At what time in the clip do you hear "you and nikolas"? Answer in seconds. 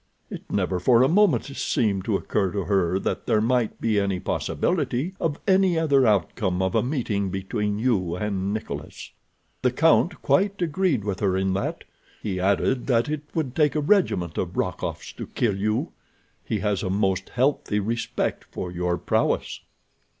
7.77-9.11